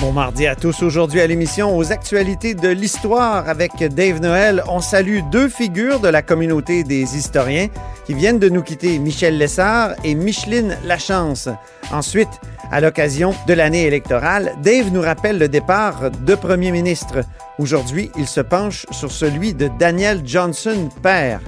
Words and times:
Bon 0.00 0.12
mardi 0.12 0.46
à 0.46 0.56
tous. 0.56 0.82
Aujourd'hui 0.82 1.20
à 1.20 1.26
l'émission 1.26 1.76
aux 1.76 1.92
actualités 1.92 2.54
de 2.54 2.68
l'histoire 2.68 3.46
avec 3.50 3.72
Dave 3.84 4.22
Noël, 4.22 4.64
on 4.66 4.80
salue 4.80 5.18
deux 5.30 5.50
figures 5.50 6.00
de 6.00 6.08
la 6.08 6.22
communauté 6.22 6.84
des 6.84 7.18
historiens 7.18 7.68
qui 8.06 8.14
viennent 8.14 8.38
de 8.38 8.48
nous 8.48 8.62
quitter, 8.62 8.98
Michel 8.98 9.36
Lessard 9.36 9.90
et 10.02 10.14
Micheline 10.14 10.78
Lachance. 10.86 11.50
Ensuite, 11.92 12.40
à 12.70 12.80
l'occasion 12.80 13.34
de 13.46 13.52
l'année 13.52 13.84
électorale, 13.84 14.54
Dave 14.62 14.90
nous 14.90 15.02
rappelle 15.02 15.38
le 15.38 15.48
départ 15.48 16.10
de 16.10 16.34
premier 16.34 16.70
ministre. 16.70 17.20
Aujourd'hui, 17.58 18.10
il 18.16 18.26
se 18.26 18.40
penche 18.40 18.86
sur 18.92 19.12
celui 19.12 19.52
de 19.52 19.68
Daniel 19.78 20.22
Johnson, 20.24 20.88
père. 21.02 21.40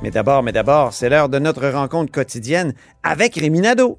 Mais 0.00 0.12
d'abord, 0.12 0.44
mais 0.44 0.52
d'abord, 0.52 0.92
c'est 0.92 1.08
l'heure 1.08 1.28
de 1.28 1.40
notre 1.40 1.66
rencontre 1.68 2.12
quotidienne 2.12 2.72
avec 3.02 3.34
Rémi 3.34 3.62
Nadeau. 3.62 3.98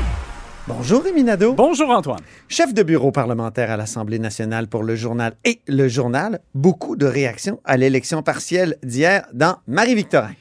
Bonjour 0.67 1.03
Rémi 1.03 1.23
Nadeau. 1.23 1.53
Bonjour, 1.53 1.89
Antoine. 1.89 2.19
Chef 2.47 2.73
de 2.73 2.83
bureau 2.83 3.11
parlementaire 3.11 3.71
à 3.71 3.77
l'Assemblée 3.77 4.19
nationale 4.19 4.67
pour 4.67 4.83
le 4.83 4.95
journal 4.95 5.33
et 5.43 5.59
le 5.67 5.87
journal, 5.87 6.39
beaucoup 6.53 6.95
de 6.95 7.05
réactions 7.05 7.59
à 7.65 7.77
l'élection 7.77 8.21
partielle 8.21 8.77
d'hier 8.83 9.25
dans 9.33 9.57
Marie-Victorin. 9.67 10.31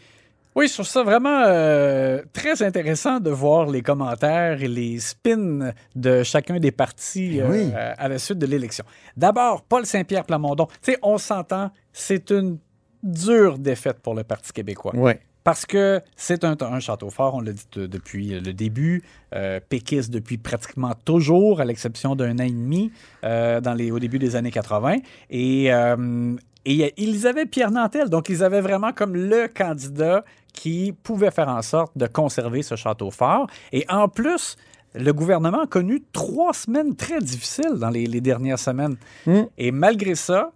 Oui, 0.57 0.67
je 0.69 0.75
trouve 0.75 0.87
ça 0.87 1.05
vraiment 1.05 1.43
euh, 1.47 2.21
très 2.33 2.63
intéressant 2.63 3.19
de 3.21 3.31
voir 3.31 3.71
les 3.71 3.83
commentaires 3.83 4.63
et 4.63 4.69
les 4.69 4.99
spins 4.99 5.71
de 5.95 6.23
chacun 6.23 6.59
des 6.59 6.73
partis 6.73 7.41
euh, 7.41 7.49
Oui. 7.49 7.71
à 7.75 8.09
la 8.09 8.19
suite 8.19 8.39
de 8.39 8.47
l'élection. 8.47 8.85
D'abord, 9.17 9.63
Paul 9.63 9.87
Saint-Pierre 9.87 10.25
Plamondon. 10.25 10.67
Tu 10.83 10.93
sais, 10.93 10.99
on 11.03 11.19
s'entend, 11.19 11.71
c'est 11.93 12.31
une 12.31 12.59
dure 13.03 13.59
défaite 13.59 14.01
pour 14.01 14.15
le 14.15 14.25
Parti 14.25 14.53
québécois. 14.53 14.93
Oui. 14.95 15.13
Parce 15.51 15.67
que 15.67 16.01
c'est 16.15 16.45
un, 16.45 16.57
un 16.61 16.79
château 16.79 17.11
fort, 17.11 17.35
on 17.35 17.41
l'a 17.41 17.51
dit 17.51 17.67
de- 17.73 17.89
depuis 17.89 18.29
le 18.39 18.53
début, 18.53 19.03
euh, 19.35 19.59
péquiste 19.69 20.13
depuis 20.13 20.39
pratiquement 20.39 20.93
toujours, 21.05 21.61
à 21.61 21.65
l'exception 21.65 22.15
d'un 22.15 22.39
an 22.39 22.45
et 22.45 22.53
demi 22.53 22.93
euh, 23.25 23.61
dans 23.61 23.75
les, 23.75 23.91
au 23.91 23.99
début 23.99 24.21
des 24.21 24.37
années 24.37 24.53
80. 24.53 24.99
Et, 25.29 25.75
euh, 25.75 26.37
et 26.65 26.95
ils 27.03 27.27
avaient 27.27 27.47
Pierre 27.47 27.73
Nantel, 27.73 28.11
donc 28.11 28.29
ils 28.29 28.45
avaient 28.45 28.61
vraiment 28.61 28.93
comme 28.93 29.17
le 29.17 29.49
candidat 29.53 30.25
qui 30.53 30.95
pouvait 31.03 31.33
faire 31.33 31.49
en 31.49 31.63
sorte 31.63 31.99
de 31.99 32.07
conserver 32.07 32.63
ce 32.63 32.77
château 32.77 33.11
fort. 33.11 33.49
Et 33.73 33.85
en 33.89 34.07
plus, 34.07 34.55
le 34.95 35.13
gouvernement 35.13 35.63
a 35.63 35.67
connu 35.67 36.05
trois 36.13 36.53
semaines 36.53 36.95
très 36.95 37.19
difficiles 37.19 37.75
dans 37.75 37.91
les, 37.91 38.07
les 38.07 38.21
dernières 38.21 38.61
semaines. 38.61 38.95
Mm. 39.27 39.41
Et 39.59 39.73
malgré 39.73 40.15
ça, 40.15 40.53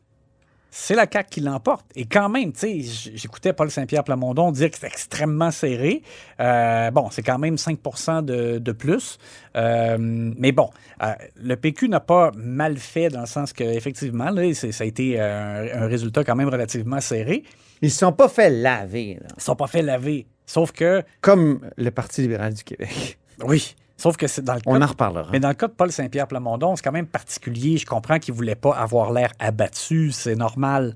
c'est 0.77 0.97
la 0.97 1.07
CAQ 1.11 1.31
qui 1.31 1.41
l'emporte. 1.41 1.87
Et 1.95 2.05
quand 2.05 2.29
même, 2.29 2.53
tu 2.53 2.83
sais, 2.83 3.13
j'écoutais 3.15 3.53
Paul 3.53 3.71
Saint-Pierre 3.71 4.03
Plamondon 4.03 4.51
dire 4.51 4.73
que 4.73 4.77
c'est 4.77 4.89
extrêmement 4.89 5.53
serré. 5.53 6.03
Euh, 6.41 6.91
bon, 6.91 7.11
c'est 7.13 7.23
quand 7.23 7.39
même 7.39 7.57
5 7.57 7.79
de, 8.25 8.59
de 8.59 8.73
plus. 8.73 9.19
Euh, 9.57 9.97
mais 10.01 10.51
bon, 10.51 10.71
euh, 11.01 11.13
le 11.37 11.55
PQ 11.55 11.89
n'a 11.89 12.01
pas 12.01 12.33
mal 12.35 12.77
fait 12.77 13.09
dans 13.09 13.21
le 13.21 13.27
sens 13.27 13.53
qu'effectivement, 13.53 14.35
ça 14.53 14.83
a 14.83 14.85
été 14.85 15.21
un, 15.21 15.83
un 15.83 15.87
résultat 15.87 16.25
quand 16.25 16.35
même 16.35 16.49
relativement 16.49 17.01
serré. 17.01 17.45
Ils 17.81 17.87
ne 17.87 17.91
se 17.91 17.99
sont 17.99 18.13
pas 18.13 18.29
fait 18.29 18.51
laver, 18.51 19.19
là, 19.21 19.29
Ils 19.31 19.37
ne 19.37 19.43
sont 19.43 19.57
pas 19.57 19.69
fait 19.69 19.83
laver. 19.83 20.27
Sauf 20.45 20.73
que, 20.73 21.05
comme 21.21 21.61
le 21.77 21.91
Parti 21.93 22.23
libéral 22.23 22.53
du 22.53 22.65
Québec. 22.65 23.17
oui, 23.45 23.77
sauf 23.97 24.17
que 24.17 24.27
c'est 24.27 24.43
dans 24.43 24.55
le 24.55 24.61
On 24.67 24.79
cas- 24.79 24.85
en 24.85 24.89
reparlera. 24.89 25.29
Mais 25.33 25.41
dans 25.41 25.49
le 25.49 25.55
cas 25.55 25.69
de 25.69 25.73
Paul 25.73 25.91
Saint-Pierre 25.93 26.27
Plamondon, 26.29 26.77
c'est 26.77 26.83
quand 26.83 26.93
même 26.93 27.07
particulier. 27.07 27.77
Je 27.79 27.87
comprends 27.87 28.19
qu'il 28.19 28.33
ne 28.35 28.37
voulait 28.39 28.55
pas 28.55 28.75
avoir 28.77 29.13
l'air 29.13 29.33
abattu, 29.39 30.11
c'est 30.13 30.37
normal. 30.37 30.95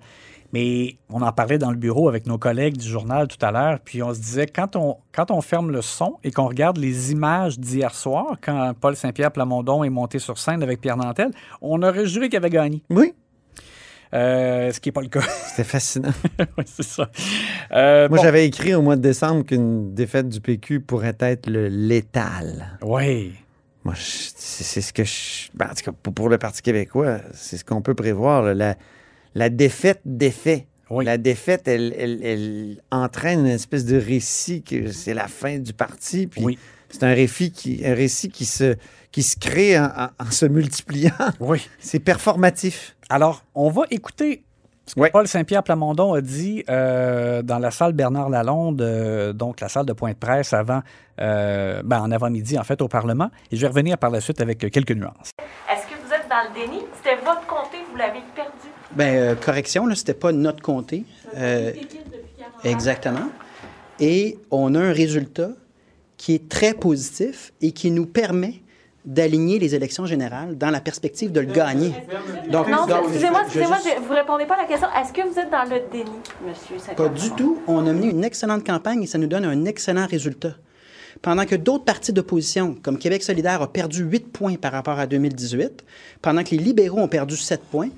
Mais 0.55 0.97
on 1.11 1.21
en 1.21 1.31
parlait 1.31 1.59
dans 1.59 1.71
le 1.71 1.77
bureau 1.77 2.09
avec 2.09 2.27
nos 2.27 2.39
collègues 2.39 2.79
du 2.79 2.89
journal 2.89 3.29
tout 3.29 3.37
à 3.45 3.51
l'heure, 3.53 3.81
puis 3.85 4.03
on 4.03 4.15
se 4.15 4.19
disait, 4.19 4.47
quand 4.47 4.77
on, 4.77 4.97
quand 5.13 5.31
on 5.31 5.43
ferme 5.43 5.71
le 5.71 5.83
son 5.83 6.15
et 6.25 6.31
qu'on 6.31 6.47
regarde 6.49 6.79
les 6.79 7.13
images 7.13 7.59
d'hier 7.59 7.95
soir, 7.95 8.37
quand 8.41 8.73
Paul 8.81 8.97
Saint-Pierre 8.97 9.31
Plamondon 9.31 9.85
est 9.85 9.91
monté 9.91 10.19
sur 10.19 10.39
scène 10.39 10.63
avec 10.63 10.81
Pierre 10.81 10.97
Nantel, 10.97 11.33
on 11.61 11.83
aurait 11.83 12.07
juré 12.07 12.31
qu'il 12.31 12.39
avait 12.39 12.49
gagné. 12.49 12.83
Oui, 12.89 13.13
Euh, 14.15 14.73
ce 14.73 14.81
qui 14.81 14.89
n'est 14.89 14.93
pas 14.93 15.03
le 15.03 15.09
cas. 15.09 15.21
c'était 15.49 15.65
fascinant. 15.65 16.13
Oui, 16.59 16.65
c'est 16.67 16.83
ça. 16.83 17.11
Euh, 17.73 18.09
Moi, 18.09 18.17
bon. 18.19 18.23
j'avais 18.23 18.47
écrit 18.47 18.75
au 18.75 18.83
mois 18.83 18.97
de 18.97 19.03
décembre 19.03 19.45
qu'une 19.45 19.95
défaite 19.95 20.29
du 20.29 20.41
PQ 20.41 20.81
pourrait 20.81 21.17
être 21.21 21.49
le 21.49 21.69
létal. 21.69 22.79
Oui. 22.83 23.35
Moi, 23.85 23.95
c'est 23.97 24.81
ce 24.81 24.93
que 24.93 25.05
je. 25.05 25.49
ben, 25.55 25.67
en 25.71 25.75
tout 25.75 25.91
cas, 25.91 26.11
pour, 26.15 26.29
le 26.29 26.39
Parti 26.39 26.63
québécois, 26.63 27.19
c'est 27.33 27.57
ce 27.57 27.65
qu'on 27.65 27.83
peut 27.83 27.95
prévoir. 27.95 28.43
là. 28.43 28.55
La, 28.55 28.77
la 29.35 29.49
défaite. 29.51 30.01
Oui. 30.91 31.05
La 31.05 31.19
défaite, 31.19 31.69
elle, 31.69 31.95
elle- 31.99 32.25
elle 32.25 32.77
entraîne 32.91 33.41
une 33.41 33.47
espèce 33.47 33.85
de 33.85 33.99
récit 33.99 34.63
que 34.63 34.91
c'est 34.91 35.13
la 35.15 35.29
fin 35.29 35.59
du 35.59 35.75
parti. 35.75 36.27
Puis 36.27 36.43
Oui. 36.43 36.59
C'est 36.91 37.03
un 37.05 37.15
récit 37.15 37.53
qui, 37.53 37.83
un 37.85 37.95
récit 37.95 38.29
qui 38.31 38.45
se, 38.45 38.77
qui 39.13 39.23
se 39.23 39.37
crée 39.37 39.79
en, 39.79 39.85
en- 39.87 40.09
en 40.27 40.31
se 40.31 40.47
multipliant. 40.47 41.13
Oui. 41.41 41.69
C'est 41.79 41.99
performatif. 42.01 42.97
Alors, 43.11 43.43
on 43.55 43.71
va 43.71 43.83
écouter 43.91 44.43
ce 44.87 44.95
que. 44.95 45.11
Paul 45.11 45.27
Saint-Pierre 45.29 45.63
Plamondon 45.63 46.15
a 46.15 46.21
dit 46.21 46.65
euh, 46.71 47.43
dans 47.43 47.59
la 47.59 47.71
salle 47.71 47.93
Bernard 47.93 48.29
Lalonde, 48.31 48.81
euh, 48.83 49.33
donc 49.33 49.61
la 49.61 49.69
salle 49.69 49.87
de 49.87 49.93
point 49.93 50.13
de 50.13 50.17
presse 50.17 50.53
avant, 50.53 50.83
euh, 51.21 51.83
ben, 51.85 52.01
en 52.01 52.11
avant-midi, 52.11 52.59
en 52.59 52.65
fait, 52.65 52.81
au 52.83 52.89
Parlement. 52.89 53.31
Et 53.51 53.57
je 53.57 53.61
vais 53.63 53.69
revenir 53.69 53.99
par 53.99 54.11
la 54.11 54.21
suite 54.21 54.41
avec 54.41 54.59
quelques 54.71 54.93
nuances. 54.93 55.31
Est-ce 55.71 55.83
que 55.87 55.95
vous 56.07 56.13
êtes 56.13 56.29
dans 56.29 56.49
le 56.49 56.55
déni? 56.55 56.83
C'était 56.97 57.17
votre 57.25 57.47
comté, 57.47 57.79
vous 57.91 57.97
l'avez 57.97 58.21
perdu. 58.35 58.51
Ben, 58.95 59.15
euh, 59.17 59.35
correction, 59.35 59.87
là, 59.87 59.95
c'était 59.95 60.15
pas 60.15 60.33
notre 60.33 60.63
comté. 60.63 61.05
Euh, 61.37 61.73
exactement. 62.65 63.29
Et 64.01 64.39
on 64.51 64.75
a 64.75 64.81
un 64.81 64.93
résultat 64.93 65.51
qui 66.19 66.35
est 66.35 66.49
très 66.49 66.75
positif 66.75 67.53
et 67.63 67.73
qui 67.73 67.91
nous 67.91 68.05
permet 68.07 68.57
d'aligner 69.05 69.59
les 69.59 69.75
élections 69.75 70.05
générales 70.05 70.59
dans 70.59 70.69
la 70.69 70.81
perspective 70.81 71.33
de 71.33 71.41
le 71.41 71.47
gagner. 71.47 71.95
Donc, 72.51 72.69
Non, 72.69 72.85
excusez-moi, 73.05 73.43
excusez-moi, 73.45 73.77
juste- 73.83 74.01
vous 74.07 74.13
répondez 74.15 74.45
pas 74.45 74.57
à 74.57 74.63
la 74.63 74.65
question. 74.69 74.89
Est-ce 75.01 75.13
que 75.15 75.27
vous 75.27 75.39
êtes 75.39 75.51
dans 75.51 75.65
le 75.65 75.81
déni, 75.91 76.11
monsieur 76.47 76.77
Pas 76.95 77.09
du 77.09 77.31
tout. 77.31 77.63
On 77.67 77.87
a 77.87 77.93
mené 77.95 78.11
une 78.11 78.25
excellente 78.25 78.67
campagne 78.67 79.03
et 79.05 79.07
ça 79.07 79.17
nous 79.17 79.29
donne 79.29 79.47
un 79.47 79.65
excellent 79.65 80.07
résultat. 80.07 80.55
Pendant 81.23 81.47
que 81.47 81.55
d'autres 81.57 81.85
partis 81.85 82.13
d'opposition, 82.13 82.77
comme 82.83 82.99
Québec 82.99 83.23
solidaire, 83.23 83.63
a 83.63 83.73
perdu 83.73 84.03
8 84.05 84.31
points 84.31 84.57
par 84.57 84.73
rapport 84.73 84.99
à 84.99 85.07
2018, 85.07 85.85
pendant 86.21 86.45
que 86.45 86.51
les 86.51 86.59
libéraux 86.59 86.99
ont 86.99 87.09
perdu 87.09 87.37
7 87.37 87.63
points, 87.63 87.89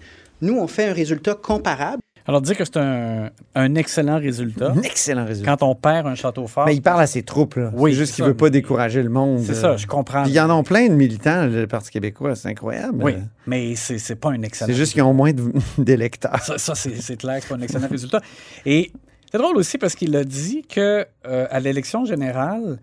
nous, 0.42 0.56
on 0.58 0.66
fait 0.69 0.87
un 0.87 0.92
résultat 0.92 1.34
comparable. 1.34 2.02
Alors, 2.31 2.43
dire 2.43 2.57
que 2.57 2.65
c'est 2.65 2.77
un, 2.77 3.31
un 3.57 3.75
excellent 3.75 4.21
résultat 4.21 4.71
Un 4.71 4.83
excellent 4.83 5.25
résultat. 5.25 5.57
quand 5.57 5.67
on 5.67 5.75
perd 5.75 6.07
un 6.07 6.15
château 6.15 6.47
fort. 6.47 6.65
Mais 6.65 6.77
il 6.77 6.81
parle 6.81 7.01
à 7.01 7.09
ses 7.09 7.25
troupes. 7.25 7.57
là. 7.57 7.73
Oui, 7.75 7.91
c'est 7.91 7.99
juste 7.99 8.15
qu'il 8.15 8.23
ça, 8.23 8.29
veut 8.29 8.37
pas 8.37 8.51
décourager 8.51 9.03
le 9.03 9.09
monde. 9.09 9.41
C'est 9.41 9.51
euh. 9.51 9.55
ça, 9.55 9.77
je 9.77 9.89
comprends. 9.89 10.23
Puis 10.23 10.31
ils 10.31 10.39
en 10.39 10.49
ont 10.49 10.63
plein 10.63 10.87
de 10.87 10.95
militants, 10.95 11.47
le 11.47 11.67
Parti 11.67 11.91
québécois. 11.91 12.37
C'est 12.37 12.47
incroyable. 12.47 13.03
Oui, 13.03 13.15
mais 13.49 13.75
c'est 13.75 13.99
c'est 13.99 14.15
pas 14.15 14.31
un 14.31 14.43
excellent 14.43 14.69
C'est 14.69 14.77
juste 14.77 14.93
qu'ils 14.93 15.03
ont 15.03 15.12
moins 15.12 15.32
d'électeurs. 15.79 16.41
Ça, 16.41 16.56
ça, 16.56 16.77
c'est 16.77 16.94
c'est 17.03 17.17
clair 17.17 17.38
que 17.38 17.43
c'est 17.43 17.49
pas 17.49 17.56
un 17.56 17.62
excellent 17.62 17.88
résultat. 17.88 18.21
Et 18.65 18.93
c'est 19.33 19.38
drôle 19.38 19.56
aussi 19.56 19.76
parce 19.76 19.97
qu'il 19.97 20.15
a 20.15 20.23
dit 20.23 20.62
que 20.62 21.05
euh, 21.26 21.47
à 21.50 21.59
l'élection 21.59 22.05
générale, 22.05 22.79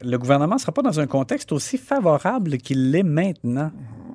le 0.00 0.16
gouvernement 0.16 0.54
ne 0.54 0.60
sera 0.60 0.70
pas 0.70 0.82
dans 0.82 1.00
un 1.00 1.08
contexte 1.08 1.50
aussi 1.50 1.76
favorable 1.76 2.58
qu'il 2.58 2.92
l'est 2.92 3.02
maintenant 3.02 3.72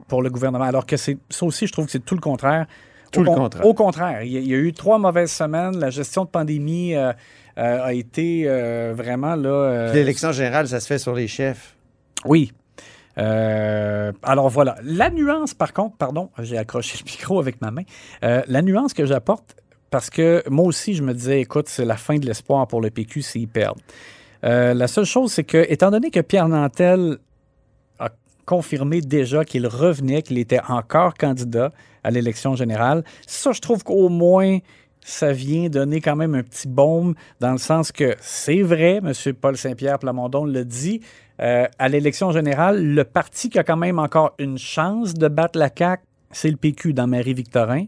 pour 0.07 0.21
le 0.21 0.29
gouvernement. 0.29 0.63
Alors 0.63 0.85
que 0.85 0.95
c'est 0.95 1.17
ça 1.29 1.45
aussi, 1.45 1.67
je 1.67 1.73
trouve 1.73 1.87
que 1.87 1.91
c'est 1.91 2.05
tout 2.05 2.15
le 2.15 2.21
contraire. 2.21 2.67
Tout 3.11 3.21
Au 3.21 3.23
le 3.23 3.29
con- 3.29 3.35
contraire. 3.35 3.65
Au 3.65 3.73
contraire. 3.73 4.23
Il 4.23 4.31
y, 4.31 4.37
a, 4.37 4.39
il 4.39 4.47
y 4.47 4.53
a 4.53 4.57
eu 4.57 4.73
trois 4.73 4.97
mauvaises 4.97 5.31
semaines. 5.31 5.77
La 5.77 5.89
gestion 5.89 6.25
de 6.25 6.29
pandémie 6.29 6.95
euh, 6.95 7.13
euh, 7.57 7.83
a 7.85 7.93
été 7.93 8.43
euh, 8.45 8.93
vraiment 8.95 9.35
là. 9.35 9.91
L'élection 9.93 10.31
générale, 10.31 10.67
ça 10.67 10.79
se 10.79 10.87
fait 10.87 10.97
sur 10.99 11.13
les 11.15 11.27
chefs. 11.27 11.75
oui. 12.25 12.51
Alors 14.23 14.49
voilà. 14.49 14.75
La 14.83 15.09
nuance, 15.09 15.53
par 15.53 15.73
contre, 15.73 15.97
pardon, 15.97 16.29
j'ai 16.39 16.57
accroché 16.57 16.97
le 17.03 17.09
micro 17.11 17.39
avec 17.39 17.61
ma 17.61 17.71
main. 17.71 17.83
La 18.21 18.61
nuance 18.61 18.93
que 18.93 19.05
j'apporte, 19.05 19.55
parce 19.89 20.09
que 20.09 20.43
moi 20.49 20.65
aussi, 20.65 20.93
je 20.93 21.01
me 21.03 21.13
disais, 21.13 21.41
écoute, 21.41 21.67
c'est 21.67 21.85
la 21.85 21.95
fin 21.97 22.17
de 22.17 22.25
l'espoir 22.25 22.67
pour 22.67 22.81
le 22.81 22.89
PQ 22.89 23.21
s'ils 23.21 23.47
perdent. 23.47 23.79
La 24.43 24.87
seule 24.87 25.05
chose, 25.05 25.31
c'est 25.31 25.43
que, 25.43 25.65
étant 25.69 25.89
donné 25.91 26.11
que 26.11 26.19
Pierre 26.19 26.47
Nantel 26.47 27.17
confirmé 28.47 29.01
déjà 29.01 29.45
qu'il 29.45 29.67
revenait, 29.67 30.23
qu'il 30.23 30.39
était 30.39 30.61
encore 30.67 31.13
candidat 31.13 31.71
à 32.03 32.09
l'élection 32.09 32.55
générale. 32.55 33.03
Ça, 33.27 33.51
je 33.51 33.59
trouve 33.59 33.83
qu'au 33.83 34.09
moins, 34.09 34.57
ça 35.01 35.31
vient 35.31 35.69
donner 35.69 36.01
quand 36.01 36.15
même 36.15 36.33
un 36.33 36.43
petit 36.43 36.67
baume 36.67 37.13
dans 37.39 37.51
le 37.51 37.57
sens 37.59 37.91
que 37.91 38.15
c'est 38.19 38.61
vrai, 38.61 39.01
M. 39.03 39.13
Paul 39.39 39.57
Saint-Pierre 39.57 39.99
Plamondon 39.99 40.45
le 40.45 40.65
dit, 40.65 41.01
euh, 41.41 41.67
à 41.77 41.89
l'élection 41.89 42.31
générale, 42.31 42.83
le 42.83 43.03
parti 43.03 43.49
qui 43.49 43.59
a 43.59 43.63
quand 43.63 43.77
même 43.77 43.99
encore 43.99 44.33
une 44.39 44.57
chance 44.57 45.13
de 45.13 45.27
battre 45.27 45.59
la 45.59 45.69
CAQ, 45.75 46.03
c'est 46.31 46.49
le 46.49 46.57
PQ 46.57 46.93
dans 46.93 47.07
Marie-Victorin. 47.07 47.85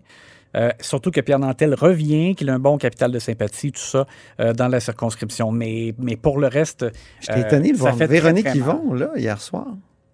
Euh, 0.57 0.71
surtout 0.79 1.11
que 1.11 1.21
Pierre 1.21 1.39
Nantel 1.39 1.73
revient, 1.75 2.35
qu'il 2.35 2.49
a 2.49 2.53
un 2.53 2.59
bon 2.59 2.77
capital 2.77 3.11
de 3.11 3.19
sympathie, 3.19 3.71
tout 3.71 3.79
ça, 3.79 4.05
euh, 4.39 4.53
dans 4.53 4.67
la 4.67 4.79
circonscription. 4.79 5.51
Mais, 5.51 5.93
mais 5.99 6.15
pour 6.15 6.39
le 6.39 6.47
reste. 6.47 6.85
J'étais 7.21 7.41
étonné 7.41 7.71
de 7.71 7.77
voir 7.77 7.95
Véronique. 7.95 8.47
Yvon, 8.55 8.93
là, 8.93 9.11
hier 9.15 9.39
soir. 9.39 9.67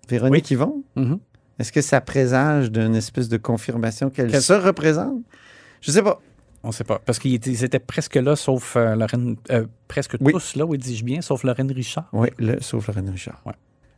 Véronique 0.09 0.49
Yvon? 0.51 0.83
Mhm. 0.95 1.19
Est-ce 1.59 1.71
que 1.71 1.81
ça 1.81 2.01
présage 2.01 2.71
d'une 2.71 2.95
espèce 2.95 3.29
de 3.29 3.37
confirmation 3.37 4.09
qu'elle 4.09 4.29
Qu'elle- 4.31 4.41
se 4.41 4.53
représente? 4.53 5.21
Je 5.81 5.91
sais 5.91 6.01
pas. 6.03 6.19
On 6.63 6.69
ne 6.69 6.73
sait 6.73 6.83
pas. 6.83 6.99
Parce 7.05 7.19
qu'ils 7.19 7.63
étaient, 7.63 7.79
presque 7.79 8.15
là, 8.15 8.35
sauf 8.35 8.75
euh, 8.75 8.95
Lorraine. 8.95 9.35
euh, 9.51 9.65
presque 9.87 10.17
Oui. 10.19 10.33
tous 10.33 10.55
là, 10.55 10.65
oui, 10.65 10.77
dis-je 10.79 11.03
bien, 11.05 11.21
sauf 11.21 11.43
Lorraine 11.43 11.71
Richard. 11.71 12.09
Oui, 12.11 12.29
le, 12.39 12.59
sauf 12.59 12.87
Lorraine 12.87 13.09
Richard. 13.09 13.41
Ouais. 13.45 13.53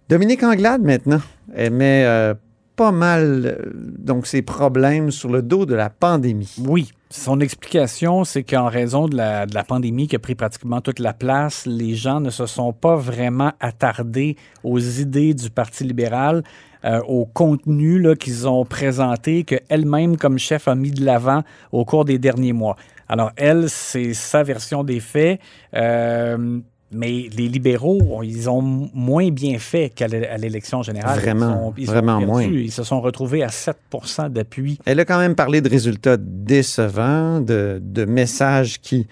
Dominique 0.10 0.44
Anglade, 0.44 0.82
maintenant, 0.82 1.22
elle 1.56 1.72
met 1.74 2.04
euh, 2.06 2.34
pas 2.78 2.92
mal 2.92 3.44
euh, 3.46 3.72
donc 3.74 4.28
ses 4.28 4.42
problèmes 4.42 5.12
sur 5.12 5.30
le 5.30 5.42
dos 5.42 5.66
de 5.66 5.76
la 5.76 5.90
pandémie. 5.90 6.56
Oui. 6.60 6.92
Son 7.10 7.40
explication, 7.40 8.24
c'est 8.24 8.44
qu'en 8.44 8.68
raison 8.68 9.08
de 9.08 9.16
la, 9.16 9.46
pandémie 9.68 10.08
qui 10.08 10.16
a 10.16 10.20
pris 10.20 10.36
pratiquement 10.36 10.82
toute 10.82 11.00
la 11.00 11.14
place, 11.14 11.66
les 11.66 11.96
gens 11.96 12.20
ne 12.20 12.30
se 12.30 12.46
sont 12.46 12.74
pas 12.74 12.96
vraiment 12.96 13.54
attardés 13.60 14.36
aux 14.64 14.80
idées 14.80 15.34
du 15.34 15.50
Parti 15.50 15.86
libéral, 15.86 16.44
euh, 16.84 17.02
au 17.08 17.26
contenu 17.26 18.04
qu'ils 18.18 18.48
ont 18.48 18.66
présenté, 18.66 19.46
qu'elle-même, 19.46 20.18
comme 20.18 20.38
chef, 20.38 20.68
a 20.68 20.76
mis 20.76 20.92
de 20.92 21.04
l'avant 21.04 21.44
au 21.72 21.86
cours 21.86 22.04
des 22.04 22.20
derniers 22.20 22.54
mois. 22.54 22.76
Alors, 23.08 23.32
elle, 23.38 23.70
c'est 23.70 24.14
sa 24.14 24.44
version 24.44 24.84
des 24.84 25.00
faits. 25.00 25.40
Euh, 25.74 26.60
mais 26.92 27.28
les 27.36 27.50
libéraux, 27.50 28.22
ils 28.24 28.50
ont 28.50 28.62
moins 28.62 29.30
bien 29.30 29.60
fait 29.60 29.90
qu'à 29.90 30.08
l'élection 30.08 30.84
générale. 30.84 31.20
Vraiment, 31.20 31.74
Ils 31.78 31.84
ils 31.84 31.88
vraiment 31.88 32.18
perdu. 32.20 32.32
moins. 32.32 32.44
Ils 32.44 32.72
se 32.72 32.84
sont 32.84 33.02
retrouvés 33.02 33.44
à 33.44 33.48
7% 33.50 34.30
d'appui 34.30 34.80
Elle 34.86 35.00
a 35.02 35.06
quand 35.06 35.20
même 35.20 35.36
parlé 35.36 35.60
de 35.62 35.70
résultats 35.70 36.16
décevants, 36.18 37.42
de, 37.42 37.82
de 37.84 38.06
messages 38.06 38.80
qui 38.80 39.08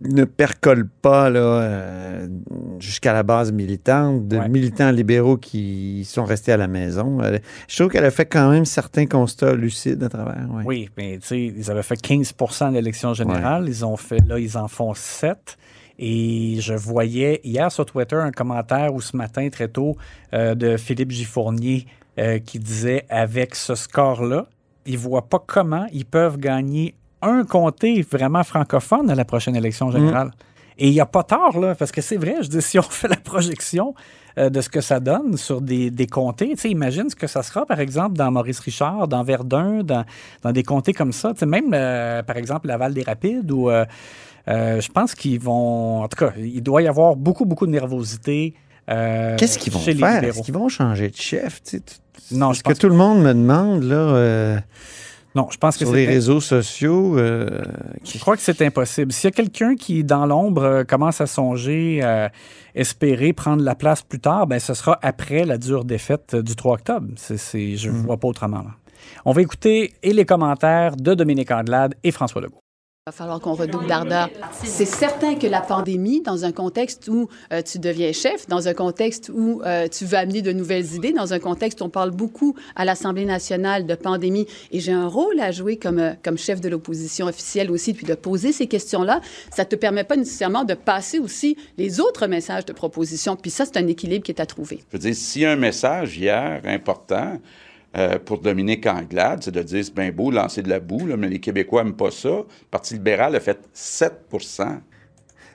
ne 0.00 0.24
percolent 0.24 0.88
pas 1.02 1.28
euh, 1.28 2.28
jusqu'à 2.78 3.12
la 3.12 3.24
base 3.24 3.50
militante, 3.52 4.28
de 4.28 4.38
Ouais. 4.38 4.48
militants 4.48 4.92
libéraux 4.92 5.36
qui 5.36 6.04
sont 6.04 6.24
restés 6.24 6.52
à 6.52 6.56
la 6.56 6.68
maison. 6.68 7.18
Je 7.68 7.76
trouve 7.76 7.90
qu'elle 7.90 8.04
a 8.04 8.10
fait 8.12 8.26
quand 8.26 8.48
même 8.50 8.64
certains 8.64 9.06
constats 9.06 9.54
lucides 9.54 10.02
à 10.04 10.08
travers. 10.08 10.46
ouais. 10.54 10.62
Oui, 10.64 10.88
mais 10.96 11.18
tu 11.20 11.26
sais, 11.26 11.44
ils 11.44 11.70
avaient 11.70 11.82
fait 11.82 12.00
15 12.00 12.32
à 12.60 12.70
l'élection 12.70 13.12
générale. 13.12 13.64
Ils 13.68 13.84
ont 13.84 13.96
fait, 13.96 14.20
là, 14.26 14.38
ils 14.38 14.56
en 14.56 14.68
font 14.68 14.94
7. 14.94 15.56
Et 15.98 16.56
je 16.60 16.74
voyais 16.74 17.40
hier 17.44 17.70
sur 17.72 17.86
Twitter 17.86 18.16
un 18.16 18.30
commentaire 18.30 18.94
ou 18.94 19.00
ce 19.00 19.16
matin 19.16 19.48
très 19.50 19.68
tôt 19.68 19.96
euh, 20.32 20.54
de 20.54 20.76
Philippe 20.76 21.10
Giffournier 21.10 21.86
euh, 22.18 22.38
qui 22.38 22.58
disait 22.58 23.04
avec 23.08 23.54
ce 23.54 23.74
score-là, 23.74 24.46
ils 24.86 24.94
ne 24.94 24.98
voient 24.98 25.28
pas 25.28 25.42
comment 25.44 25.86
ils 25.92 26.06
peuvent 26.06 26.38
gagner 26.38 26.94
un 27.22 27.44
comté 27.44 28.02
vraiment 28.02 28.44
francophone 28.44 29.10
à 29.10 29.14
la 29.14 29.24
prochaine 29.24 29.56
élection 29.56 29.90
générale. 29.90 30.30
Et 30.78 30.88
il 30.88 30.92
n'y 30.92 31.00
a 31.00 31.06
pas 31.06 31.24
tort, 31.24 31.58
là, 31.58 31.74
parce 31.74 31.90
que 31.90 32.00
c'est 32.00 32.16
vrai, 32.16 32.36
je 32.42 32.48
dis, 32.48 32.62
si 32.62 32.78
on 32.78 32.82
fait 32.82 33.08
la 33.08 33.16
projection 33.16 33.94
euh, 34.38 34.48
de 34.48 34.60
ce 34.60 34.68
que 34.68 34.80
ça 34.80 35.00
donne 35.00 35.36
sur 35.36 35.60
des, 35.60 35.90
des 35.90 36.06
comtés, 36.06 36.54
tu 36.56 36.68
imagine 36.68 37.10
ce 37.10 37.16
que 37.16 37.26
ça 37.26 37.42
sera, 37.42 37.66
par 37.66 37.80
exemple, 37.80 38.16
dans 38.16 38.30
Maurice 38.30 38.60
Richard, 38.60 39.08
dans 39.08 39.24
Verdun, 39.24 39.82
dans, 39.82 40.04
dans 40.42 40.52
des 40.52 40.62
comtés 40.62 40.92
comme 40.92 41.12
ça. 41.12 41.34
Tu 41.34 41.44
même, 41.46 41.72
euh, 41.74 42.22
par 42.22 42.36
exemple, 42.36 42.68
Laval 42.68 42.94
des 42.94 43.02
Rapides, 43.02 43.50
euh, 43.50 43.84
euh, 44.48 44.80
je 44.80 44.88
pense 44.90 45.14
qu'ils 45.14 45.40
vont. 45.40 46.02
En 46.02 46.08
tout 46.08 46.16
cas, 46.16 46.32
il 46.38 46.62
doit 46.62 46.82
y 46.82 46.88
avoir 46.88 47.16
beaucoup, 47.16 47.44
beaucoup 47.44 47.66
de 47.66 47.72
nervosité. 47.72 48.54
euh, 48.90 49.36
Qu'est-ce 49.36 49.58
qu'ils 49.58 49.72
vont 49.72 49.80
chez 49.80 49.92
les 49.94 50.00
faire? 50.00 50.24
Est-ce 50.24 50.42
qu'ils 50.42 50.54
vont 50.54 50.68
changer 50.68 51.10
de 51.10 51.16
chef? 51.16 51.62
Tu 51.62 51.70
sais, 51.76 51.80
tu- 51.80 52.34
Non, 52.34 52.52
ce 52.54 52.62
que 52.62 52.72
tout 52.72 52.88
le 52.88 52.94
monde 52.96 53.22
me 53.22 53.32
demande 53.34 53.82
là, 53.84 53.96
euh, 53.96 54.58
Non, 55.34 55.48
je 55.50 55.58
pense 55.58 55.76
que 55.76 55.84
sur 55.84 55.94
les 55.94 56.06
c'est. 56.06 56.10
réseaux 56.12 56.40
sociaux. 56.40 57.18
euh, 57.18 57.62
Je 58.04 58.18
crois 58.18 58.36
que 58.36 58.42
c'est 58.42 58.60
impossible. 58.62 59.12
S'il 59.12 59.28
y 59.28 59.32
a 59.32 59.36
quelqu'un 59.36 59.76
qui, 59.76 60.02
dans 60.04 60.24
l'ombre, 60.26 60.62
euh, 60.62 60.84
commence 60.84 61.20
à 61.20 61.26
songer, 61.26 62.00
euh, 62.02 62.28
espérer 62.74 63.32
prendre 63.34 63.62
la 63.62 63.74
place 63.74 64.02
plus 64.02 64.20
tard, 64.20 64.46
ben, 64.46 64.58
ce 64.58 64.72
sera 64.74 64.98
après 65.02 65.44
la 65.44 65.58
dure 65.58 65.84
défaite 65.84 66.34
du 66.34 66.56
3 66.56 66.74
octobre. 66.74 67.06
Je 67.28 67.88
ne 67.90 67.96
vois 67.98 68.16
pas 68.16 68.28
autrement. 68.28 68.58
là. 68.62 68.70
On 69.24 69.32
va 69.32 69.42
écouter 69.42 69.92
et 70.02 70.12
les 70.12 70.24
commentaires 70.24 70.96
de 70.96 71.14
Dominique 71.14 71.50
Andelade 71.50 71.94
et 72.02 72.10
François 72.10 72.40
Legault. 72.40 72.60
Va 73.08 73.12
falloir 73.12 73.40
qu'on 73.40 73.54
redouble 73.54 73.86
d'ardeur. 73.86 74.28
C'est 74.62 74.84
certain 74.84 75.34
que 75.34 75.46
la 75.46 75.62
pandémie, 75.62 76.20
dans 76.20 76.44
un 76.44 76.52
contexte 76.52 77.08
où 77.08 77.30
euh, 77.54 77.62
tu 77.62 77.78
deviens 77.78 78.12
chef, 78.12 78.46
dans 78.48 78.68
un 78.68 78.74
contexte 78.74 79.30
où 79.34 79.62
euh, 79.64 79.88
tu 79.88 80.04
veux 80.04 80.18
amener 80.18 80.42
de 80.42 80.52
nouvelles 80.52 80.94
idées, 80.94 81.14
dans 81.14 81.32
un 81.32 81.38
contexte 81.38 81.80
où 81.80 81.84
on 81.84 81.88
parle 81.88 82.10
beaucoup 82.10 82.54
à 82.76 82.84
l'Assemblée 82.84 83.24
nationale 83.24 83.86
de 83.86 83.94
pandémie, 83.94 84.46
et 84.72 84.80
j'ai 84.80 84.92
un 84.92 85.06
rôle 85.06 85.40
à 85.40 85.52
jouer 85.52 85.78
comme, 85.78 85.98
euh, 85.98 86.12
comme 86.22 86.36
chef 86.36 86.60
de 86.60 86.68
l'opposition 86.68 87.24
officielle 87.24 87.70
aussi, 87.70 87.94
puis 87.94 88.04
de 88.04 88.12
poser 88.12 88.52
ces 88.52 88.66
questions-là, 88.66 89.22
ça 89.56 89.64
ne 89.64 89.68
te 89.68 89.76
permet 89.76 90.04
pas 90.04 90.16
nécessairement 90.16 90.64
de 90.64 90.74
passer 90.74 91.18
aussi 91.18 91.56
les 91.78 92.00
autres 92.00 92.26
messages 92.26 92.66
de 92.66 92.74
proposition. 92.74 93.36
Puis 93.36 93.50
ça, 93.50 93.64
c'est 93.64 93.78
un 93.78 93.86
équilibre 93.86 94.22
qui 94.22 94.32
est 94.32 94.40
à 94.42 94.44
trouver. 94.44 94.84
Je 94.92 94.98
veux 94.98 95.10
dire, 95.10 95.48
a 95.48 95.52
un 95.52 95.56
message 95.56 96.18
hier 96.18 96.60
important 96.66 97.38
euh, 97.96 98.18
pour 98.18 98.40
Dominique 98.40 98.86
Anglade, 98.86 99.40
c'est 99.42 99.50
de 99.50 99.62
dire 99.62 99.84
c'est 99.84 99.94
bien 99.94 100.10
beau 100.12 100.30
lancer 100.30 100.62
de 100.62 100.68
la 100.68 100.80
boue, 100.80 101.06
là, 101.06 101.16
mais 101.16 101.28
les 101.28 101.40
Québécois 101.40 101.84
n'aiment 101.84 101.96
pas 101.96 102.10
ça. 102.10 102.28
Le 102.28 102.44
Parti 102.70 102.94
libéral 102.94 103.34
a 103.34 103.40
fait 103.40 103.58
7 103.72 104.12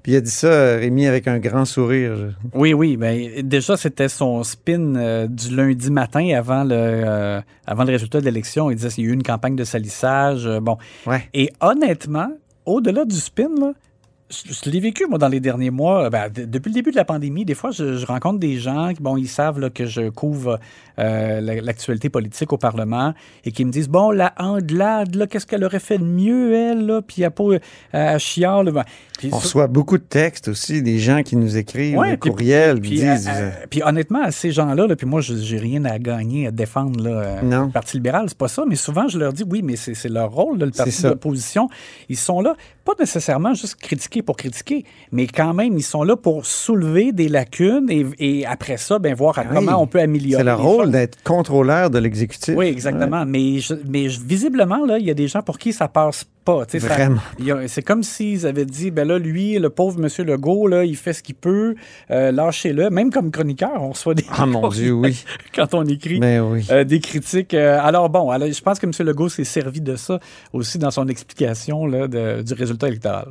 Puis 0.02 0.12
il 0.12 0.16
a 0.16 0.22
dit 0.22 0.32
ça, 0.32 0.78
Rémi, 0.78 1.06
avec 1.06 1.28
un 1.28 1.38
grand 1.38 1.66
sourire. 1.66 2.36
Oui, 2.54 2.74
oui. 2.74 2.98
Ben, 2.98 3.42
déjà, 3.44 3.78
c'était 3.78 4.10
son 4.10 4.44
spin 4.44 4.96
euh, 4.96 5.28
du 5.28 5.56
lundi 5.56 5.92
matin 5.92 6.28
avant 6.36 6.64
le, 6.64 6.74
euh, 6.74 7.42
avant 7.68 7.84
le 7.84 7.92
résultat 7.92 8.20
de 8.20 8.26
l'élection. 8.26 8.72
Il 8.72 8.78
disait 8.78 8.90
qu'il 8.90 9.04
y 9.04 9.08
a 9.08 9.12
eu 9.12 9.14
une 9.14 9.24
campagne 9.24 9.56
de 9.56 9.64
salissage. 9.64 10.48
euh, 10.48 10.60
bon. 10.60 10.78
Ouais. 11.06 11.30
Et 11.36 11.52
honnêtement, 11.62 12.30
au-delà 12.66 13.06
du 13.06 13.16
spin, 13.16 13.50
là, 13.60 13.74
je, 14.30 14.54
je 14.54 14.70
l'ai 14.70 14.80
vécu, 14.80 15.06
moi, 15.08 15.18
dans 15.20 15.28
les 15.28 15.40
derniers 15.40 15.70
mois. 15.70 16.10
Ben, 16.10 16.30
depuis 16.34 16.70
le 16.70 16.74
début 16.74 16.92
de 16.92 16.96
la 16.96 17.06
pandémie, 17.06 17.46
des 17.46 17.54
fois, 17.56 17.72
je, 17.72 17.98
je 17.98 18.06
rencontre 18.06 18.40
des 18.40 18.58
gens 18.58 18.94
qui, 18.94 19.02
bon, 19.02 19.16
ils 19.18 19.28
savent 19.28 19.60
là, 19.60 19.70
que 19.70 19.86
je 19.86 20.10
couvre 20.10 20.60
euh, 21.00 21.42
la- 21.42 21.62
l'actualité 21.62 22.10
politique 22.10 22.52
au 22.54 22.58
Parlement 22.58 23.14
et 23.46 23.52
qui 23.52 23.64
me 23.66 23.72
disent, 23.72 23.90
bon, 23.90 24.10
la 24.12 24.34
Anglade, 24.38 25.14
là, 25.16 25.28
qu'est-ce 25.28 25.46
qu'elle 25.46 25.64
aurait 25.64 25.80
fait 25.80 25.98
de 26.00 26.04
mieux, 26.04 26.54
elle, 26.56 26.86
là, 26.86 27.02
puis 27.02 27.24
à 27.24 27.32
euh, 27.40 27.60
à. 27.94 28.18
Ben, 28.72 28.84
puis 29.20 29.30
On 29.32 29.38
ça- 29.38 29.44
reçoit 29.44 29.68
beaucoup 29.68 29.98
de 29.98 30.04
textes 30.04 30.48
aussi, 30.48 30.82
des 30.82 30.98
gens 31.00 31.22
qui 31.22 31.36
nous 31.36 31.58
écrivent 31.58 31.98
Ouais, 31.98 32.12
des 32.12 32.18
puis- 32.18 32.30
courriels, 32.32 32.80
puis, 32.82 32.90
qui 32.92 32.96
disent. 33.02 33.28
à- 33.28 33.36
euh, 33.36 33.52
puis 33.70 33.84
honnêtement, 33.84 34.24
à 34.24 34.32
ces 34.32 34.52
gens-là, 34.52 34.88
là, 34.88 34.96
puis 34.96 35.06
moi, 35.06 35.22
je 35.22 35.36
j'ai 35.36 35.58
rien 35.60 35.84
à 35.86 36.00
gagner, 36.00 36.48
à 36.48 36.52
défendre 36.52 37.04
là, 37.04 37.10
euh, 37.12 37.42
Non. 37.44 37.66
le 37.66 37.72
Parti 37.72 37.98
libéral, 37.98 38.26
c'est 38.30 38.38
pas 38.38 38.48
ça. 38.48 38.64
Mais 38.68 38.76
souvent, 38.76 39.08
je 39.08 39.20
leur 39.20 39.34
dis, 39.34 39.44
oui, 39.48 39.62
mais 39.64 39.76
c'est 39.76 40.10
leur 40.10 40.32
rôle, 40.32 40.58
là, 40.58 40.66
le 40.66 40.72
parti 40.72 41.02
d'opposition. 41.04 41.70
Ils 42.10 42.18
sont 42.18 42.42
là, 42.42 42.56
pas 42.86 42.94
nécessairement 43.00 43.54
juste 43.54 43.76
critiquer 43.76 44.22
pour 44.24 44.38
critiquer, 44.38 44.84
mais 45.12 45.28
quand 45.28 45.54
même, 45.54 45.78
ils 45.78 45.84
sont 45.84 46.02
là 46.04 46.16
pour 46.16 46.46
soulever 46.48 47.12
des 47.12 47.28
lacunes 47.28 47.88
et, 47.92 48.06
et 48.20 48.46
après 48.48 48.78
ça, 48.78 48.98
ben, 48.98 49.14
voir 49.14 49.38
à 49.38 49.44
Oui. 49.44 49.48
comment 49.54 49.82
on 49.82 49.86
peut 49.88 50.00
améliorer. 50.00 50.44
c'est 50.44 50.50
les 50.50 50.52
rôle 50.54 50.90
d'être 50.92 51.22
contrôleur 51.24 51.90
de 51.92 52.00
l'exécutif. 52.00 52.56
Oui, 52.58 52.66
exactement. 52.68 53.26
Mais, 53.26 53.60
je- 53.60 53.76
mais 53.88 54.10
je- 54.10 54.20
visiblement, 54.22 54.86
là, 54.86 54.98
il 54.98 55.06
y 55.06 55.12
a 55.12 55.14
des 55.14 55.28
gens 55.28 55.42
pour 55.44 55.60
qui 55.60 55.72
ça 55.74 55.88
passe 55.88 56.24
pas. 56.46 56.66
Vraiment. 56.74 57.22
C'est 57.68 57.82
comme 57.84 58.04
s'ils 58.04 58.46
avaient 58.46 58.66
dit, 58.66 58.92
ben 58.92 59.08
là, 59.08 59.18
lui, 59.18 59.58
le 59.60 59.70
pauvre 59.70 59.98
monsieur 60.00 60.26
Legault, 60.26 60.68
là, 60.68 60.84
il 60.84 60.98
fait 60.98 61.14
ce 61.14 61.24
qu'il 61.24 61.36
peut, 61.36 61.76
euh, 62.12 62.34
lâchez-le. 62.34 62.90
Même 62.90 63.12
comme 63.12 63.32
chroniqueur, 63.32 63.72
on 63.82 63.92
reçoit 63.92 64.14
des 64.14 64.26
Ah 64.30 64.46
mon 64.46 64.68
Dieu, 64.70 64.92
oui. 64.92 65.24
quand 65.56 65.74
on 65.74 65.86
écrit 65.86 66.20
Mais 66.20 66.42
oui. 66.42 66.66
euh, 66.70 66.84
des 66.84 67.00
critiques. 67.00 67.54
Euh, 67.54 67.80
alors 67.82 68.10
bon, 68.10 68.30
alors, 68.30 68.50
je 68.52 68.62
pense 68.62 68.78
que 68.80 68.86
M. 68.86 68.92
Legault 69.08 69.30
s'est 69.30 69.46
servi 69.46 69.80
de 69.80 69.96
ça 69.96 70.20
aussi 70.52 70.78
dans 70.78 70.92
son 70.92 71.08
explication 71.08 71.86
là, 71.86 72.08
de- 72.10 72.42
du 72.42 72.54
résultat 72.54 72.90
électoral. 72.90 73.28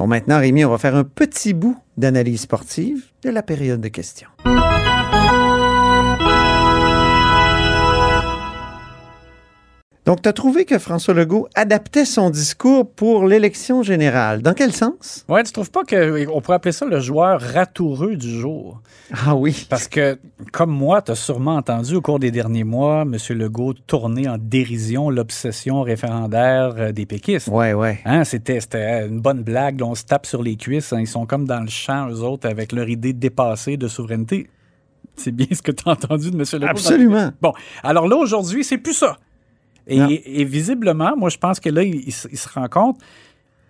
Bon, 0.00 0.06
maintenant, 0.06 0.38
Rémi, 0.38 0.64
on 0.64 0.70
va 0.70 0.78
faire 0.78 0.96
un 0.96 1.04
petit 1.04 1.52
bout 1.52 1.76
d'analyse 1.98 2.40
sportive 2.40 3.04
de 3.22 3.28
la 3.28 3.42
période 3.42 3.82
de 3.82 3.88
questions. 3.88 4.28
Donc, 10.10 10.22
tu 10.22 10.28
as 10.28 10.32
trouvé 10.32 10.64
que 10.64 10.80
François 10.80 11.14
Legault 11.14 11.46
adaptait 11.54 12.04
son 12.04 12.30
discours 12.30 12.90
pour 12.90 13.28
l'élection 13.28 13.84
générale. 13.84 14.42
Dans 14.42 14.54
quel 14.54 14.72
sens? 14.72 15.24
Ouais, 15.28 15.44
tu 15.44 15.52
trouves 15.52 15.70
pas 15.70 15.84
qu'on 15.84 16.40
pourrait 16.40 16.56
appeler 16.56 16.72
ça 16.72 16.84
le 16.84 16.98
joueur 16.98 17.40
ratoureux 17.40 18.16
du 18.16 18.28
jour? 18.28 18.82
Ah 19.24 19.36
oui. 19.36 19.68
Parce 19.70 19.86
que, 19.86 20.18
comme 20.50 20.72
moi, 20.72 21.00
tu 21.00 21.12
as 21.12 21.14
sûrement 21.14 21.54
entendu 21.54 21.94
au 21.94 22.00
cours 22.00 22.18
des 22.18 22.32
derniers 22.32 22.64
mois, 22.64 23.02
M. 23.02 23.16
Legault 23.38 23.74
tourner 23.86 24.28
en 24.28 24.36
dérision 24.36 25.10
l'obsession 25.10 25.82
référendaire 25.82 26.74
euh, 26.76 26.90
des 26.90 27.06
péquistes. 27.06 27.46
Ouais, 27.46 27.72
ouais. 27.72 28.00
Hein, 28.04 28.24
c'était, 28.24 28.58
c'était 28.58 29.06
une 29.06 29.20
bonne 29.20 29.44
blague. 29.44 29.80
on 29.80 29.94
se 29.94 30.02
tape 30.02 30.26
sur 30.26 30.42
les 30.42 30.56
cuisses. 30.56 30.92
hein, 30.92 30.98
ils 30.98 31.06
sont 31.06 31.24
comme 31.24 31.46
dans 31.46 31.60
le 31.60 31.70
champ, 31.70 32.08
eux 32.10 32.22
autres, 32.22 32.48
avec 32.48 32.72
leur 32.72 32.88
idée 32.88 33.12
dépassée 33.12 33.76
de 33.76 33.86
souveraineté. 33.86 34.50
C'est 35.14 35.30
bien 35.30 35.46
ce 35.52 35.62
que 35.62 35.70
tu 35.70 35.88
as 35.88 35.92
entendu 35.92 36.32
de 36.32 36.36
M. 36.36 36.44
Legault. 36.54 36.66
Absolument. 36.66 37.30
Bon, 37.40 37.52
alors 37.84 38.08
là, 38.08 38.16
aujourd'hui, 38.16 38.64
c'est 38.64 38.78
plus 38.78 38.94
ça. 38.94 39.16
Et, 39.86 40.40
et, 40.40 40.44
visiblement, 40.44 41.16
moi, 41.16 41.30
je 41.30 41.38
pense 41.38 41.58
que 41.60 41.68
là, 41.68 41.82
il, 41.82 42.04
il 42.06 42.12
se 42.12 42.48
rend 42.48 42.68
compte 42.68 42.98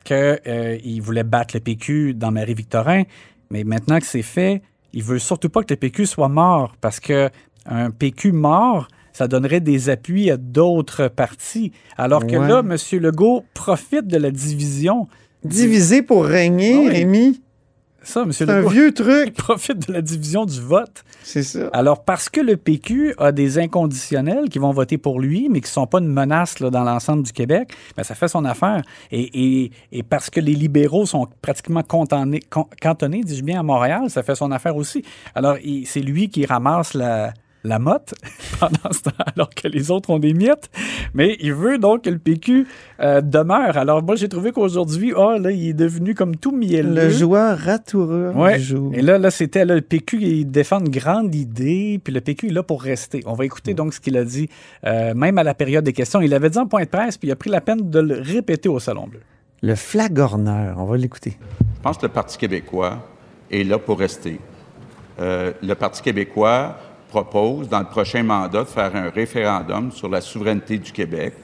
qu'il 0.05 0.17
euh, 0.17 0.79
voulait 1.01 1.25
battre 1.25 1.55
le 1.57 1.61
PQ 1.61 2.15
dans 2.15 2.31
Marie-Victorin, 2.31 3.05
mais 3.51 3.65
maintenant 3.65 3.99
que 3.99 4.07
c'est 4.07 4.23
fait, 4.23 4.63
il 4.93 5.03
veut 5.03 5.19
surtout 5.19 5.49
pas 5.49 5.63
que 5.63 5.73
le 5.73 5.77
PQ 5.77 6.07
soit 6.07 6.29
mort 6.29 6.75
parce 6.81 7.01
que 7.01 7.31
un 7.67 7.91
PQ 7.91 8.33
mort, 8.33 8.89
ça 9.13 9.29
donnerait 9.29 9.61
des 9.61 9.89
appuis 9.91 10.31
à 10.31 10.37
d'autres 10.37 11.09
partis. 11.09 11.73
Alors 11.97 12.27
que 12.27 12.37
Ouais. 12.37 12.49
là, 12.49 12.61
M. 12.61 12.77
Legault 13.01 13.45
profite 13.55 14.07
de 14.07 14.17
la 14.17 14.31
division. 14.31 15.09
Diviser 15.45 16.03
pour 16.03 16.25
régner, 16.25 16.75
Ah 16.75 16.81
oui. 16.81 16.89
Rémi. 16.89 17.43
Ça, 18.03 18.23
M. 18.23 18.33
C'est 18.33 18.49
un 18.49 18.59
Legault. 18.61 18.71
vieux 18.71 18.87
Il 18.89 18.95
truc. 18.95 19.35
profite 19.35 19.87
de 19.89 19.93
la 19.93 20.01
division 20.03 20.45
du 20.47 20.61
vote. 20.61 21.05
C'est 21.23 21.43
ça. 21.43 21.69
Alors, 21.73 22.03
parce 22.05 22.29
que 22.31 22.41
le 22.41 22.57
PQ 22.57 23.15
a 23.19 23.31
des 23.31 23.59
inconditionnels 23.59 24.49
qui 24.49 24.59
vont 24.59 24.73
voter 24.73 24.97
pour 24.99 25.21
lui, 25.21 25.49
mais 25.51 25.61
qui 25.61 25.67
ne 25.67 25.73
sont 25.73 25.87
pas 25.87 25.99
une 25.99 26.09
menace 26.13 26.61
là, 26.61 26.71
dans 26.71 26.83
l'ensemble 26.85 27.23
du 27.25 27.33
Québec, 27.33 27.73
ben, 27.97 28.03
ça 28.03 28.15
fait 28.15 28.29
son 28.29 28.45
affaire. 28.45 28.83
Et, 29.13 29.65
et- 29.65 29.71
et 29.93 30.03
parce 30.03 30.31
que 30.31 30.41
les 30.41 30.55
libéraux 30.55 31.05
sont 31.07 31.29
pratiquement 31.43 31.83
cantonnés, 31.83 32.43
cantonnés 32.81 33.23
dis-je 33.23 33.43
bien, 33.45 33.61
à 33.61 33.63
Montréal, 33.63 34.09
ça 34.09 34.23
fait 34.23 34.35
son 34.35 34.51
affaire 34.51 34.77
aussi. 34.77 35.05
Alors, 35.35 35.57
il- 35.63 35.87
c'est 35.87 36.01
lui 36.01 36.29
qui 36.31 36.47
ramasse 36.47 36.95
la, 36.95 37.35
la 37.65 37.79
motte 37.79 38.15
pendant 38.61 38.93
ce 38.93 39.03
temps, 39.03 39.25
alors 39.37 39.51
que 39.51 39.69
les 39.69 39.91
autres 39.91 40.11
ont 40.11 40.19
des 40.19 40.35
miettes. 40.35 40.71
Mais 41.15 41.37
il 41.41 41.53
veut 41.53 41.79
donc 41.79 42.05
que 42.05 42.11
le 42.11 42.19
PQ 42.19 42.67
euh, 43.01 43.21
demeure. 43.21 43.77
Alors, 43.77 44.03
moi, 44.03 44.17
j'ai 44.17 44.29
trouvé 44.29 44.53
qu'aujourd'hui, 44.53 45.13
oh, 45.17 45.37
là, 45.39 45.51
il 45.51 45.69
est 45.69 45.75
devenu 45.75 46.15
comme 46.15 46.37
tout 46.37 46.53
mielleux. 46.53 46.95
Le 46.95 47.11
joueur 47.11 47.59
ratoureux 47.59 48.33
Ouais. 48.35 48.59
du 48.59 48.65
jour. 48.65 48.93
Et 48.95 49.03
là, 49.03 49.19
là 49.19 49.31
c'était 49.31 49.65
là, 49.65 49.75
le 49.75 49.81
PQ, 49.83 50.19
il 50.23 50.45
défend 50.47 50.81
une 50.81 50.89
grande 50.91 51.35
idée, 51.35 52.01
puis 52.03 52.13
le 52.13 52.21
PQ 52.21 52.49
est 52.49 52.53
là 52.53 52.63
pour 52.63 52.83
rester. 52.83 53.23
On 53.27 53.35
va 53.35 53.45
écouter 53.45 53.75
donc 53.75 53.95
ce 53.95 54.01
qu'il 54.01 54.17
a 54.17 54.25
dit, 54.25 54.49
euh, 54.87 55.15
même 55.15 55.39
à 55.39 55.43
la 55.43 55.55
période 55.55 55.85
des 55.85 55.93
questions. 55.93 56.21
Il 56.21 56.33
avait 56.35 56.51
dit 56.51 56.59
en 56.59 56.67
point 56.67 56.85
de 56.85 56.89
presse, 56.89 57.19
puis 57.19 57.29
il 57.29 57.33
a 57.33 57.37
pris 57.37 57.51
la 57.51 57.61
peine 57.61 57.91
de 57.91 58.01
le 58.01 58.21
répéter 58.21 58.69
au 58.69 58.79
Salon 58.79 59.07
Bleu. 59.07 59.21
Le 59.63 59.75
flagorneur. 59.75 60.77
On 60.79 60.85
va 60.85 60.97
l'écouter. 60.97 61.37
Je 61.77 61.83
pense 61.83 61.99
que 61.99 62.07
le 62.07 62.13
Parti 62.13 62.39
québécois 62.39 63.07
est 63.51 63.65
là 63.65 63.79
pour 63.79 63.99
rester. 63.99 64.39
Euh, 65.21 65.53
le 65.63 65.75
Parti 65.75 66.01
québécois 66.03 66.77
propose, 67.11 67.69
dans 67.69 67.81
le 67.81 67.87
prochain 67.87 68.23
mandat, 68.23 68.63
de 68.65 68.69
faire 68.69 68.95
un 68.95 69.11
référendum 69.11 69.91
sur 69.93 70.09
la 70.09 70.21
souveraineté 70.21 70.79
du 70.79 70.93
Québec. 70.93 71.35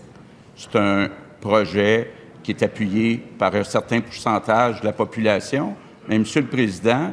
C'est 0.57 0.77
un 0.77 1.09
projet 1.41 2.11
qui 2.43 2.53
est 2.53 2.63
appuyé 2.63 3.19
par 3.39 3.55
un 3.55 3.65
certain 3.65 4.01
pourcentage 4.01 4.81
de 4.81 4.87
la 4.87 4.93
population. 4.93 5.75
Mais, 6.09 6.19
Monsieur 6.19 6.41
le 6.41 6.47
Président, 6.47 7.13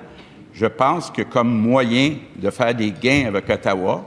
je 0.53 0.67
pense 0.67 1.09
que 1.09 1.23
comme 1.23 1.49
moyen 1.49 2.15
de 2.35 2.49
faire 2.51 2.73
des 2.75 2.91
gains 2.91 3.25
avec 3.27 3.49
Ottawa, 3.49 4.05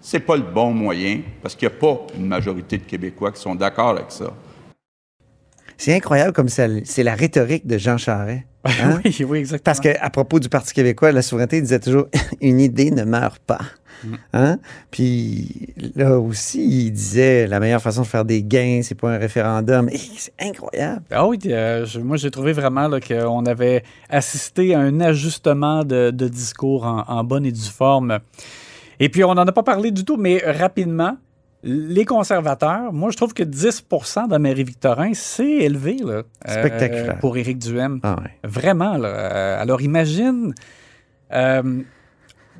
c'est 0.00 0.20
pas 0.20 0.36
le 0.36 0.42
bon 0.44 0.72
moyen 0.72 1.20
parce 1.42 1.56
qu'il 1.56 1.68
n'y 1.68 1.74
a 1.74 1.78
pas 1.78 2.06
une 2.16 2.26
majorité 2.28 2.78
de 2.78 2.84
Québécois 2.84 3.32
qui 3.32 3.40
sont 3.40 3.56
d'accord 3.56 3.90
avec 3.90 4.06
ça. 4.10 4.32
C'est 5.76 5.94
incroyable 5.94 6.32
comme 6.32 6.48
ça- 6.48 6.66
c'est 6.84 7.02
la 7.04 7.14
rhétorique 7.14 7.66
de 7.66 7.78
Jean 7.78 7.98
Charest. 7.98 8.42
hein? 8.64 9.00
oui, 9.04 9.24
oui, 9.28 9.38
exactement. 9.38 9.64
Parce 9.64 9.80
qu'à 9.80 10.10
propos 10.10 10.40
du 10.40 10.48
Parti 10.48 10.72
québécois, 10.74 11.12
la 11.12 11.22
souveraineté, 11.22 11.60
disait 11.60 11.78
toujours 11.80 12.06
une 12.40 12.60
idée 12.60 12.90
ne 12.90 13.04
meurt 13.04 13.38
pas. 13.40 13.60
Mm. 14.04 14.14
Hein? 14.32 14.58
Puis 14.90 15.74
là 15.96 16.18
aussi, 16.18 16.64
il 16.86 16.90
disait 16.92 17.46
la 17.46 17.60
meilleure 17.60 17.82
façon 17.82 18.02
de 18.02 18.06
faire 18.06 18.24
des 18.24 18.42
gains, 18.42 18.80
c'est 18.82 18.94
pas 18.94 19.10
un 19.12 19.18
référendum. 19.18 19.88
C'est 20.16 20.32
incroyable. 20.40 21.02
Ah 21.10 21.26
oui, 21.26 21.38
euh, 21.46 21.84
je- 21.86 22.00
moi 22.00 22.16
j'ai 22.16 22.30
trouvé 22.30 22.52
vraiment 22.52 22.88
qu'on 23.00 23.44
avait 23.46 23.82
assisté 24.08 24.74
à 24.74 24.80
un 24.80 25.00
ajustement 25.00 25.84
de, 25.84 26.10
de 26.10 26.28
discours 26.28 26.84
en, 26.86 27.04
en 27.08 27.24
bonne 27.24 27.44
et 27.46 27.52
due 27.52 27.60
forme. 27.70 28.18
Et 29.00 29.08
puis 29.08 29.24
on 29.24 29.34
n'en 29.34 29.46
a 29.46 29.52
pas 29.52 29.62
parlé 29.62 29.90
du 29.90 30.04
tout, 30.04 30.16
mais 30.16 30.42
rapidement, 30.44 31.16
les 31.64 32.04
conservateurs, 32.04 32.92
moi 32.92 33.10
je 33.10 33.16
trouve 33.16 33.34
que 33.34 33.42
10% 33.42 34.28
de 34.28 34.36
Marie-Victorin, 34.38 35.10
c'est 35.14 35.44
élevé 35.44 35.96
là, 36.04 36.12
euh, 36.12 36.22
Spectaculaire. 36.46 37.18
pour 37.18 37.36
Éric 37.36 37.58
Duhem. 37.58 37.98
Ah 38.04 38.16
ouais. 38.22 38.30
Vraiment. 38.44 38.96
Là. 38.96 39.08
Euh, 39.08 39.60
alors 39.62 39.82
imagine, 39.82 40.54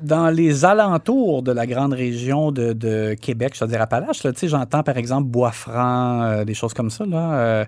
dans 0.01 0.29
les 0.29 0.65
alentours 0.65 1.43
de 1.43 1.51
la 1.51 1.65
grande 1.67 1.93
région 1.93 2.51
de, 2.51 2.73
de 2.73 3.15
Québec, 3.19 3.53
je 3.57 3.63
veux 3.63 3.69
dire 3.71 3.81
Appalaches, 3.81 4.23
là, 4.23 4.31
tu 4.33 4.39
sais, 4.39 4.47
j'entends 4.47 4.83
par 4.83 4.97
exemple 4.97 5.27
Bois-Franc, 5.27 6.21
euh, 6.23 6.43
des 6.45 6.53
choses 6.53 6.73
comme 6.73 6.89
ça. 6.89 7.05
Là, 7.05 7.33
euh, 7.33 7.65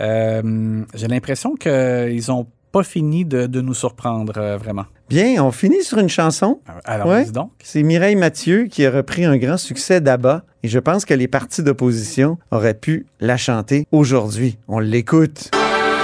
euh, 0.00 0.82
J'ai 0.94 1.08
l'impression 1.08 1.54
qu'ils 1.54 2.22
n'ont 2.28 2.46
pas 2.72 2.82
fini 2.84 3.24
de, 3.24 3.46
de 3.46 3.60
nous 3.60 3.74
surprendre, 3.74 4.34
euh, 4.36 4.56
vraiment. 4.56 4.84
Bien, 5.08 5.42
on 5.44 5.50
finit 5.50 5.82
sur 5.82 5.98
une 5.98 6.08
chanson. 6.08 6.60
Alors, 6.84 7.08
Ouais. 7.08 7.24
dis 7.24 7.32
donc. 7.32 7.50
C'est 7.64 7.82
Mireille 7.82 8.14
Mathieu 8.14 8.66
qui 8.70 8.86
a 8.86 8.90
repris 8.92 9.24
un 9.24 9.36
grand 9.38 9.56
succès 9.56 10.00
d'Abba 10.00 10.42
et 10.62 10.68
je 10.68 10.78
pense 10.78 11.04
que 11.04 11.14
les 11.14 11.26
partis 11.26 11.64
d'opposition 11.64 12.38
auraient 12.52 12.74
pu 12.74 13.06
la 13.18 13.36
chanter 13.36 13.86
aujourd'hui. 13.90 14.56
On 14.68 14.78
l'écoute. 14.78 15.50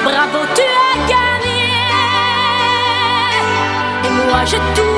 Bravo, 0.03 0.39
tu 0.57 0.63
as 0.63 1.09
gagné. 1.09 1.63
Et 4.05 4.29
moi, 4.29 4.45
j'ai 4.45 4.57
tout 4.75 4.96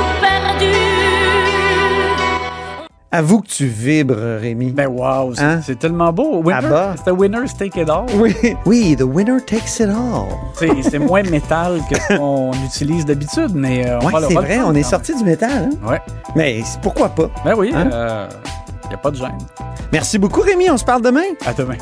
Avoue 3.10 3.40
que 3.40 3.46
tu 3.48 3.64
vibres, 3.66 4.38
Rémi. 4.38 4.70
Ben 4.72 4.86
wow, 4.86 5.34
c'est 5.34 5.40
Hein? 5.42 5.60
c'est 5.64 5.78
tellement 5.78 6.12
beau. 6.12 6.42
Winner, 6.42 6.66
Abba. 6.66 6.94
C'était 6.98 7.10
Winners 7.10 7.48
Take 7.58 7.80
It 7.80 7.88
All. 7.88 8.04
Oui, 8.16 8.34
oui, 8.66 8.96
the 8.98 9.02
winner 9.02 9.40
takes 9.46 9.80
it 9.80 9.88
all. 9.88 10.26
C'est 10.54 10.68
c'est 10.82 10.98
moins 10.98 11.22
métal 11.22 11.80
que 11.90 11.96
ce 11.98 12.16
qu'on 12.18 12.52
utilise 12.66 13.06
d'habitude, 13.06 13.52
mais 13.54 13.88
euh, 13.88 13.98
Ouais, 14.00 14.12
c'est 14.28 14.34
vrai, 14.34 14.58
on 14.62 14.74
est 14.74 14.82
sorti 14.82 15.14
du 15.16 15.24
métal. 15.24 15.70
hein? 15.72 15.88
Ouais. 15.88 16.00
Mais 16.36 16.60
c'est- 16.62 16.80
pourquoi 16.82 17.08
pas? 17.08 17.30
Ben 17.46 17.54
oui, 17.56 17.68
il 17.72 17.76
Hein? 17.76 18.28
n'y 18.88 18.94
a 18.94 18.98
pas 18.98 19.10
de 19.10 19.16
gêne. 19.16 19.38
Merci 19.90 20.18
beaucoup, 20.18 20.42
Rémi. 20.42 20.68
On 20.70 20.76
se 20.76 20.84
parle 20.84 21.00
demain? 21.00 21.22
À 21.46 21.54
demain. 21.54 21.76